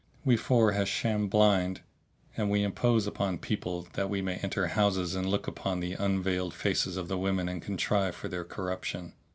[0.25, 1.81] We four have shammed blind,
[2.35, 6.55] and we impose upon people that we may enter houses and look upon the unveiled
[6.55, 9.13] faces of the women and contrive for their corruption.